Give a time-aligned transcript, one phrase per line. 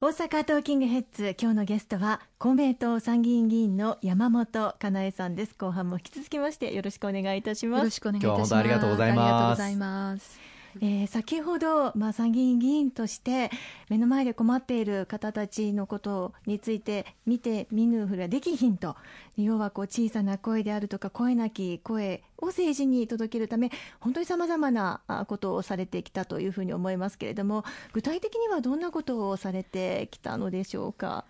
[0.00, 5.56] 大阪トーキングヘッズ今日のゲストは公明党参議院議員の山本かなえさんです。
[5.58, 7.80] 後半も引き続きましてよろしくお願いいたします。
[7.80, 8.54] よろしくお願いいたします。
[8.54, 10.47] ありがとうございます
[10.80, 13.50] えー、先ほど、まあ、参議院議員として
[13.88, 18.96] 目の前で困っている方たちのことについて見て見ぬふりはできひんと
[19.36, 23.70] 要はこう小さな声であるとか声なき声を政治に届けるため
[24.00, 31.24] 本当にさまざまなことをされてきたというふうに思いますけれども具体的にはどんなことをされてきたのでしょうか？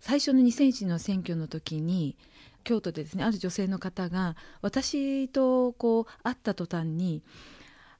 [0.00, 2.16] 最初の2001の選挙の時に
[2.64, 7.22] 京都でですねある女性の方が私とこう会った途端に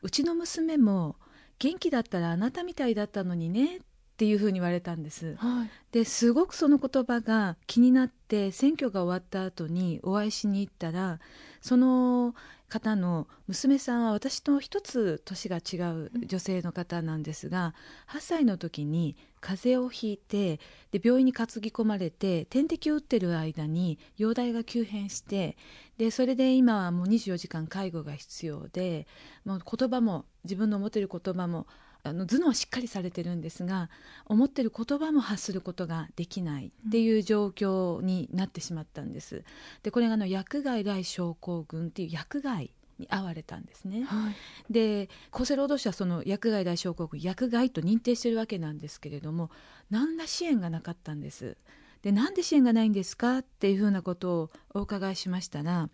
[0.03, 1.17] うちの娘も
[1.59, 3.81] 元気だったらあなたみたいだったのにねっ
[4.17, 5.37] ていうふうに言われたんです。
[5.37, 11.21] はい、ですごくその言葉が気になって選挙が終わった後にお会いしに行ったら
[11.61, 12.35] その
[12.71, 17.75] 方の娘さんは私と一つ年が違う女性の方なんですが
[18.09, 20.61] 8歳の時に風邪をひいて
[20.93, 25.57] で病院に担ぎ込まれて点滴を打ってる間に容体が急変して
[25.99, 29.07] でそれで今はもう24時間介護が必要で
[29.45, 31.67] もう言葉も自分の思ってる言葉も
[32.03, 33.91] あの頭脳はしっかりされてるんですが
[34.27, 39.45] 思ってる言葉も発することができないっていう状況になってしまったんです。
[39.83, 44.05] でこれがあの薬害来症候群っていう薬害に遭われたんですね。
[44.05, 49.51] はい、で厚生労働省はその薬害大症候群薬害と認定してるわけなんですけれども
[49.91, 51.57] 何ら支援がなかったんです。
[52.03, 55.91] でなんで支援がないんですかっていうふうなことをお伺いしましたら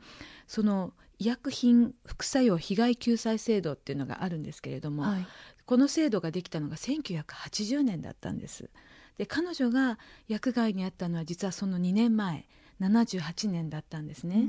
[0.46, 5.26] その医薬品副作用被害救済制度っていうのがあるんですけれども、はい、
[5.66, 8.70] この制度ができたのが1980年だったんです。
[9.18, 12.46] で彼女が薬害にあったのは実はその2年前
[12.80, 14.46] 78年だったんですね。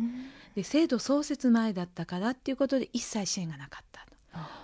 [0.55, 4.07] で制度創設前だったからっていうことで一切支援がなかったと。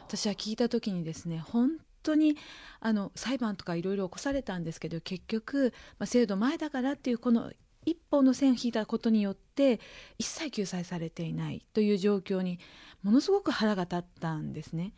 [0.07, 1.71] 私は聞いた時にですね本
[2.03, 2.37] 当に
[2.79, 7.51] あの裁判とかいろいろ起こされたんですけど結局、まあ、制度前だからっていうこの
[7.85, 9.79] 一本の線を引いたことによって
[10.17, 12.59] 一切救済されていないという状況に
[13.01, 14.93] ものすごく腹が立ったんですね。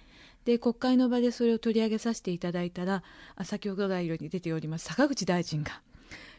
[0.46, 3.04] で国会の場でそれを取り上げさせていただいたら
[3.44, 5.82] 先ほど来に出ております坂口大臣が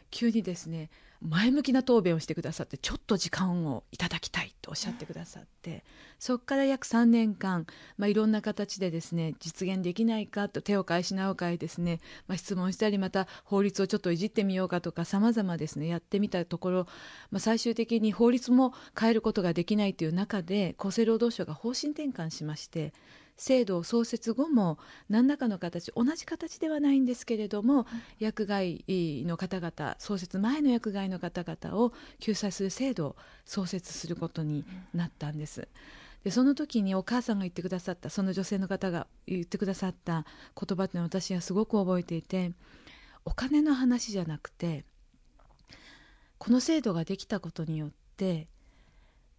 [0.09, 0.89] 急にですね
[1.21, 5.83] 前向きな答弁をしてくださってちょっと時間をいただきたいとおっしゃってくださって
[6.19, 7.65] そこから約3年間、
[7.97, 16.87] まあ、いろんな形でですね実現できないかと手を変え品を変えですね、まあ、質問したりまた法律をちょっといじってみようかとかさまざまですねやってみたところ、
[17.31, 22.93] まあ、最終的に法律も変えることができないという中で厚生労働省が方針転換しまして
[23.37, 27.85] 制度を創設後も何らかの形同じ形ではないんですけれども、
[28.19, 33.15] 薬害の方々創設前の薬害の方々を救済する制度を
[33.45, 35.67] 創設することになったんです。
[36.23, 40.25] でその時にお母さんが言ってくださったその女性の方が言ってくださった
[40.59, 42.51] 言葉っていうのを私はすごく覚えていて
[43.23, 44.83] お金の話じゃなくて
[46.37, 48.47] この制度ができたことによって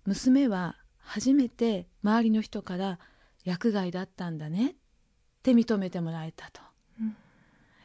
[0.07, 2.99] 娘は初めて周りの人から
[3.49, 4.71] 薬害だったんだね。
[4.71, 4.75] っ
[5.43, 6.61] て認めてもらえたと、
[7.01, 7.17] うん、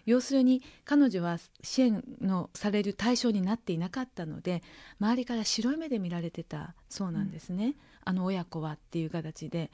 [0.06, 4.64] 要するに彼女は支援のされる対象になっていなかったので
[5.00, 7.76] 周りから白い目で見られてたそうなんですね、うん、
[8.06, 9.72] あの親子はっていう形で。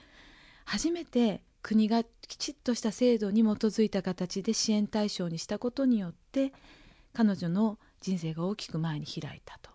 [0.65, 6.53] 初めて国がきちっとした制度に基づいた形で支援対象にしたことによって
[7.11, 9.68] 彼女の人生が大きく前に開いたと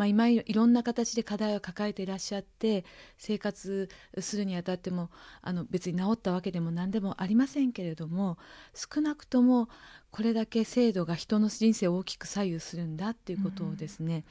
[0.00, 2.86] まあ、今いろんな形で課題を抱えていらっしゃって
[3.18, 5.10] 生活するにあたっても
[5.42, 8.38] あの別に治ったわけでも何でもありませんけれども
[8.74, 9.68] 少なくとも
[10.10, 14.24] これだけ制度が人の人生を大きく左右するんだっていうことをですね、うん、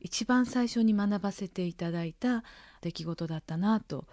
[0.00, 2.42] 一番最初に学ばせていただいた
[2.80, 4.06] 出来事だったなと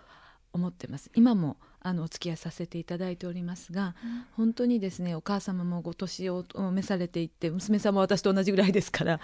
[0.51, 1.09] 思ってます。
[1.16, 1.56] 今も
[1.88, 6.44] あのお付き合いさせていただいておりますが、うん、本当にですねお母様もご年を
[6.74, 9.22] 召されていって娘さんも私と同じぐらいですから、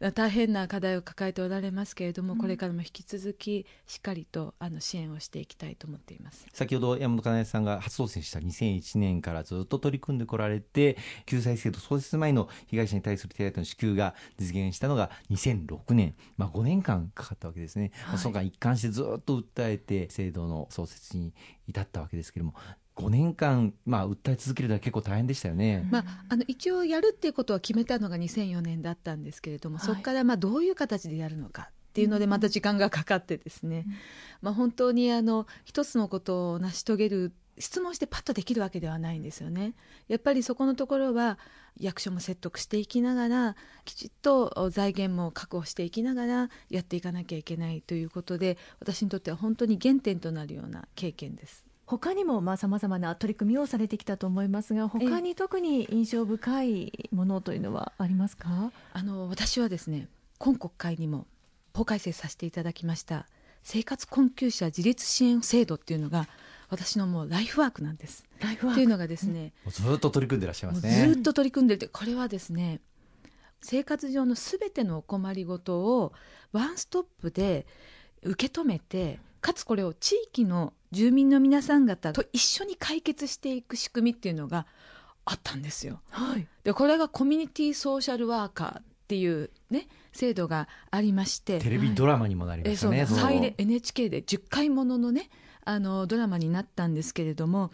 [0.00, 6.46] うん、大変な課題を抱えておられますけれども、うん、これからも引き続きしっかりとあの支援をしていきたいと思っています。
[6.52, 21.32] 先ほど山本かなえさんが初当選した2001年からずっと取り組んでこられて救済制度創設前の被害者に対する手当の支給が実現したのが2006年、まあ、5年間かかったわけですね、はい、その間一貫してずっと訴えて制度の創設に
[21.66, 22.58] 至ったわけですけれども
[22.96, 33.92] 5年間、まあ、訴え続けるのは結構大変でしたよね、まあ、あの一応やるっていうことは決めたのが2004年だったんですけれども、はい、そこからまあどういう形でやるのかっていうのでまた時間がかかってですね、うん、
[34.42, 39.74] まあ、本当にあの一つのことを成し遂げる質問してパッとできるわけではないんですよね。
[40.08, 41.38] やっぱりそこのところは
[41.78, 51.66] 役所も説得していきながらきちっと財源も確保していきながらやっていかなきゃいけないということで私にとっては本当に原点となるような経験です。
[51.84, 58.72] 他にもさまざ、まな取り組みをされてきたと思いますが他に特に印象深いものというのはありますか？
[58.92, 60.08] あの私はですね
[60.38, 61.26] 今国会にも
[61.74, 63.26] 法改正させていただきました
[63.62, 66.28] 生活困窮者自立支援制度っていうのが
[66.68, 68.24] 私のもうライフワークなんです。
[68.40, 71.06] ライフワークというのがですね、うん、ずっと取り組んでらっしゃいますね。
[71.06, 72.80] ずっと取り組んでてこれはですね
[73.60, 76.12] 生活上のすべてのお困りごとを
[76.52, 77.66] ワンストップで
[78.22, 84.66] 受け止めてかつこれを地域の住民の皆さん方と一緒に解決していく仕組みっていうのが
[85.24, 86.00] あったんですよ。
[86.10, 91.58] はい、でこれがコミュニティソーシャルワーカーっていうね制度がありまして。
[91.58, 95.30] テレビドラマにもなりましたね、はい、NHK で10回もののね
[95.64, 97.70] あのドラマになったんですけれども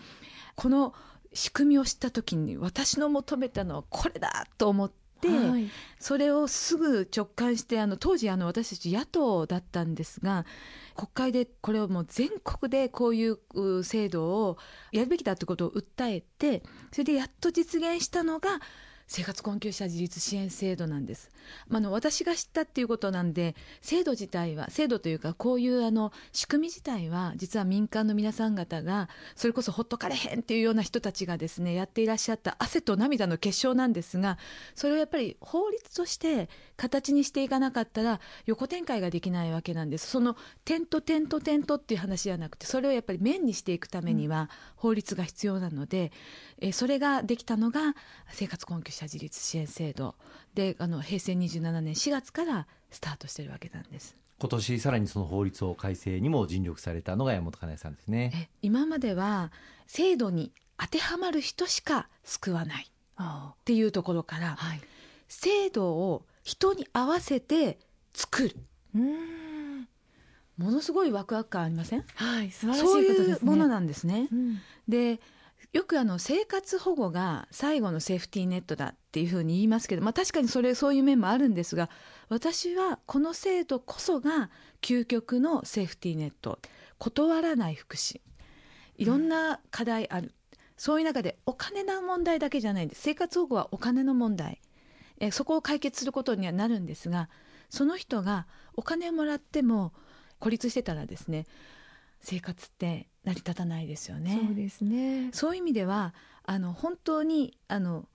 [0.55, 0.95] この
[1.33, 5.69] 仕組みを知った時に私の求めたのはこれだと思って、はい、
[5.99, 10.47] それをすぐ直感してあの当時あの私たち野党だったんですが
[10.95, 14.59] 国会でこれをもう全国でこういう制度を
[14.93, 16.63] やるべきだということを訴えて
[16.93, 18.61] それでやっと実現したのが
[19.09, 21.31] 生活困窮者自立支援制度なんです。
[21.69, 34.37] まあ、の私が知ったっていうことなんで制度自体は制度というかこういうあの仕組み自体は実は民間の皆さん方がそれこそほっとかれへんっていうような人たちがですねやっていらっしゃった汗と涙の結晶なんですが
[34.75, 46.13] それをやっぱり法律として形にしていかなかったら横展開ができないわけなんですその点と点と点とっていう話じゃなくてそれをやっぱり面にしていくためには法律が必要なので、
[46.61, 47.95] えそれができたのが
[48.31, 50.15] 生活困窮者自立支援制度。
[50.55, 54.17] であの平成27年4月からスタートしてるわけなんです。
[54.41, 58.51] 今年さらにその法律を改正にも尽力されたのが山本かなえさんですね。
[58.63, 59.53] 今までは
[59.87, 62.89] 制度に当てはまる人しか救わない
[63.21, 64.81] っていうところから、はい、
[65.29, 67.79] 制度を人に合わせて
[68.15, 68.57] 作る。
[70.57, 72.05] ものすごいワクワク感ありません？
[72.15, 74.59] はい素晴らしい、ね、そういうものなんですね、うん、
[74.89, 75.21] で
[75.73, 81.91] よくあの生活保護が最後のセーフティーネットだっていうふうに言いますけど、まあ、確かにそれそういう面もあるんですが
[82.29, 84.51] 私はこの制度こそが
[84.81, 86.59] 究極のセーフティーネット
[86.99, 88.21] 断らない福祉
[88.97, 93.03] いろんな課題ある、うん、そういう中でお金の問題だけじゃないんです。
[93.03, 94.61] 生活保護はお金の問題。
[95.21, 97.29] えそこを解決することにはなるんですが
[97.71, 99.93] その人がお金をもらっても
[100.39, 101.47] 孤立してたらですね
[102.21, 104.41] 生活って成り立たないですよね。
[104.43, 105.31] そうですね。
[105.33, 106.15] そういう意味では
[106.45, 108.07] あの本当にあの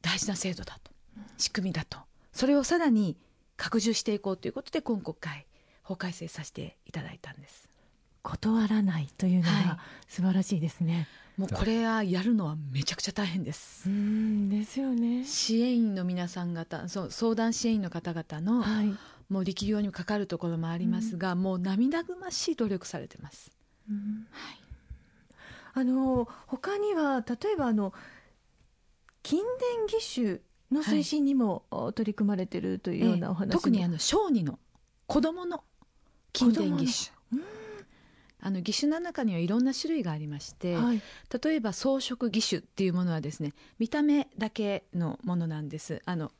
[0.00, 0.90] 大事な制度だと
[1.38, 1.98] 仕組みだと
[2.32, 3.16] それをさらに
[3.56, 5.46] 拡充していこうということで今国会
[5.82, 7.68] 法改正させていただいたんです。
[8.22, 9.78] 断らないというのは
[10.08, 11.08] 素晴らしいですね。
[11.36, 13.88] もうこれはやるのはめちゃくちゃ大変です。
[13.88, 15.24] うんですよね。
[15.24, 18.94] 支援員の皆さん方、そう相談支援員の方々の、はい、
[19.28, 23.50] もう力量にかかるところもありますが、うん、もう涙ぐましい努力されてます。
[23.90, 24.58] うん、はい。
[25.74, 27.94] あの他には例えばあの
[29.22, 30.42] 近伝義手
[30.74, 31.64] の推進にも、
[31.94, 34.58] 取り組まれているというようなお話、え特にあの小児の
[35.06, 35.62] 子供の
[36.32, 37.12] 近伝義手。
[38.44, 41.00] あの義手の中にはいろんな種類がありまして、はい、
[41.44, 46.02] 例えば装飾義手っていうものはですね見た目だけのものなんです。
[46.06, 46.32] あの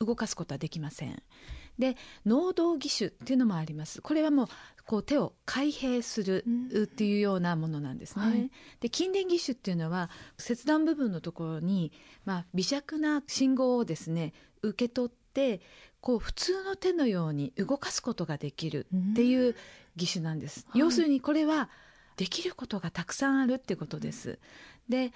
[0.00, 1.22] 動かすことはできません
[1.78, 4.48] で能動義手っていうのもありますこれはもう
[4.86, 6.44] こう手を開閉する
[6.84, 8.24] っていうようなものなんですね。
[8.24, 8.50] はい、
[8.80, 11.92] で筋電義手っていうのは切断部分のところに、
[12.24, 14.32] まあ、微弱な信号をですね
[14.62, 15.60] 受け取って
[16.00, 19.56] こう普通の手のように動かすことができるっていう
[19.96, 20.66] 義手なんです。
[20.72, 21.68] 要するにこれは
[22.16, 24.38] できることがたくさんあるってことです。
[24.88, 25.12] で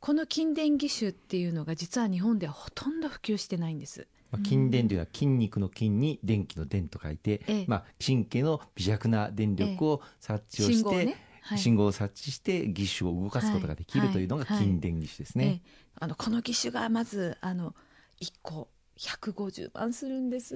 [0.00, 4.06] この筋電義手っていうのが実は日本ではほとんど普及してないんです。
[4.30, 11.26] まあ、筋電というのは筋肉の筋に電気の電と書いて、ええ、まあ、神経の微弱な電力を察知をして、えね。
[11.42, 15.44] はい、信号を察知して義手を動かすことができるというのが筋電義手ですね。
[15.44, 15.62] はいはい、
[16.00, 17.74] あのこの義手がまずあの
[18.20, 18.68] 1個
[18.98, 20.54] 150万するんです。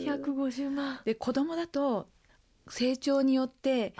[0.00, 1.00] 150万。
[1.04, 2.08] で子供だと
[2.68, 3.94] 成長によって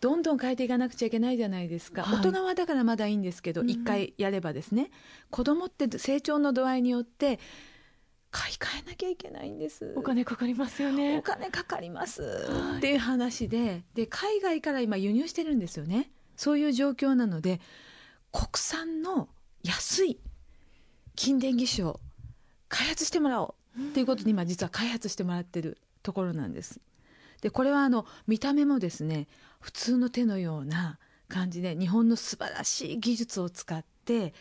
[0.00, 4.90] どんどん変えていかなくちゃいけないじゃないですか、はい、大人はだからまだいいんですけど、一、回やればですね。
[5.30, 7.40] 子供って成長の度合いによって
[8.36, 9.94] 買い替えなきゃいけないんです。
[9.96, 11.16] お金かかりますよね。
[11.18, 12.22] お金かかります。
[12.76, 16.10] っていう話でで海外から今輸入してるんですよね。
[16.36, 17.62] そういう状況なので
[18.32, 19.30] 国産の
[19.62, 20.20] 安い
[21.16, 21.98] 筋電義手を
[22.68, 23.80] 開発してもらおう。
[23.80, 26.78] っていうことに今実は開発してもらってるところなんです。
[27.40, 29.28] でこれはあの見た目もですね
[29.60, 34.34] 普通の手のような感じで日本の素晴らしい技術を使って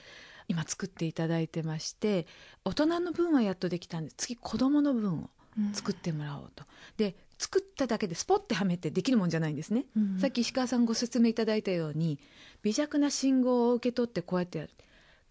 [0.47, 2.27] 今作っていただいてまして
[2.63, 4.15] 大人の分はやっとできたんです。
[4.17, 5.29] 次子どもの分を
[5.73, 6.63] 作ってもらおうと。
[6.97, 10.19] で作っただけでスポッてはめてできるもんじゃないんですね、うん。
[10.19, 12.19] さっき石川さんご説明いただいたように
[12.63, 14.71] 微弱な信号を受け取ってこうやってやる。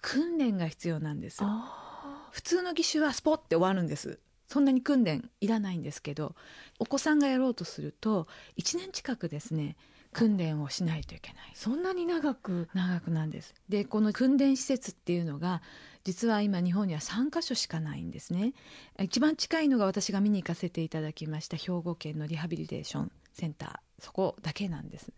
[0.03, 4.19] 訓練が必要なんですあ普通の義手はスポッて終わるんです。
[4.47, 6.35] そんなに訓練いらないんですけど
[6.79, 8.29] お子さんがやろうとすると
[8.59, 9.77] 1年近くですね
[10.15, 11.53] 訓練をしないといけない。
[11.55, 12.69] ーそんなに長く？
[12.73, 13.53] 長くなんです。
[13.69, 15.61] でこの訓練施設っていうのが
[16.05, 18.55] 実は今日本には3カ所しかないんですね。
[18.99, 24.03] 一番近いのが私が見に行かせていただきました兵庫県のリハビリテーションセンター。
[24.03, 25.13] そこだけなんです。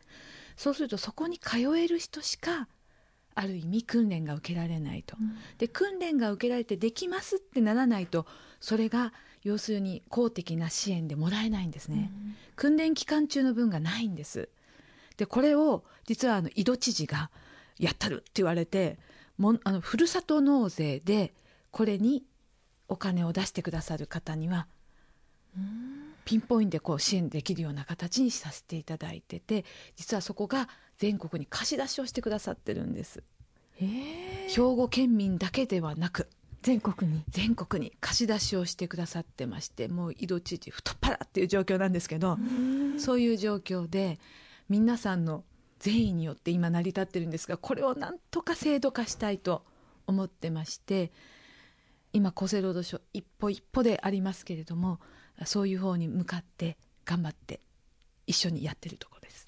[0.57, 2.69] そうするとそこに通える人しか
[3.35, 5.17] ある意味訓練が受けられないと、
[5.59, 8.25] で訓練が受けられてできますってならないと
[8.61, 9.13] それが
[9.43, 12.11] 要するに公的な支援でもらえないんですね、
[12.55, 14.49] 訓練期間中の分がないんです
[15.17, 17.31] でこれを実はあの井戸知事が
[17.79, 18.99] やったるって言われて
[19.39, 21.35] もんあのふるさと納税で
[21.71, 22.25] これに
[22.89, 24.67] お金を出してくださる方には
[26.25, 29.65] ピンポイントでこう支援できるような形にさせていただいてて
[29.97, 30.69] 実はそこが
[30.99, 33.23] 全国に貸し出しをしてくださってるんです。
[33.81, 33.85] え。
[34.49, 36.29] ー兵庫県民だけではなく
[36.63, 37.23] 全国に？
[37.29, 42.39] 全国に貸し出しをしてくださってましてもう井戸知事太っ腹っていう状況なんですけど、
[42.99, 44.19] そういう状況で
[44.69, 45.45] 皆さんの
[45.79, 49.65] 善意によって今成り立ってるんですがこれをなんとか制度化したいと
[50.07, 51.13] 思ってまして
[52.13, 55.01] 今厚生労働省一歩一歩でありますけれども
[55.45, 57.61] そういう方に向かって頑張って
[58.27, 59.47] 一緒にやってるところです。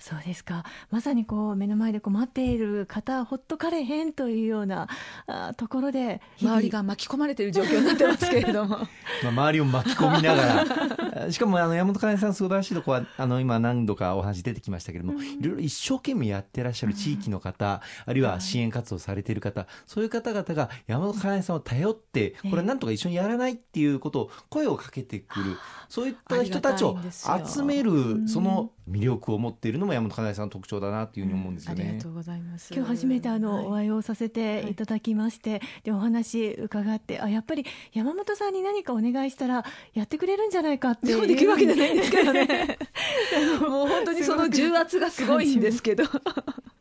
[0.00, 4.88] そうですかまさにこう目の前で困っている方ほっとかれへんというような
[5.26, 8.78] あところで周りが巻き込まれている状況になってますけれども
[9.22, 10.64] まあ、周りを巻き込みながら
[11.30, 25.56] しかもあの山本かなえさん素晴らしいとこはあの今何度かお話出てきましたけれども、いろいろ一生懸命やってらっしゃる地域の方、あるいは支援活動されている方、そういう方々が山本かなえさんを頼ってこれなんとか一緒にやらないっていうことを声をかけてくる、
[25.88, 26.96] そういった人たちを
[27.44, 31.84] 集めるその魅力を持っているのも山本かなえさんの特徴だなというふうに思うんですよね。
[31.84, 32.72] ありがとうございます。
[32.74, 39.64] 今日初めてあの、おはい会いをさせていただきまして、でお話伺ってあやっぱり山本さんに何かお願いしたら
[39.94, 41.26] やってくれるんじゃないかっていう。
[41.26, 42.78] できるわけじゃないんですけどね。
[43.60, 46.04] もう本当にその重圧がすごいんですけど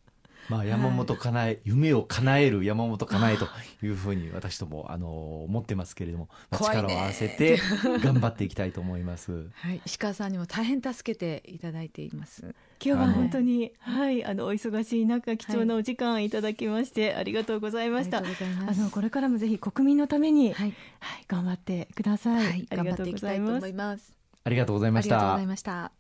[0.50, 3.48] まあ、山本かなえ、夢を叶える山本かなえと
[3.84, 7.60] いうふうに私ともあの思ってますけれども、力を合わせて
[8.02, 9.48] 頑張っていきたいと思います。
[9.54, 12.56] はい、石川さんにも大変助けていただいています。
[12.84, 18.20] 今日は本当に、はい、あのお忙しい中貴重なお時間いただきまして、ありがとうございました。
[18.20, 22.46] あのこれからもぜひ国民のために、はい、はい、頑張ってください。
[22.46, 24.16] はい、頑張っていきたいと思います。
[24.44, 25.16] ありがとうございました。
[25.16, 25.48] ありがとうござい。
[25.48, 25.99] ました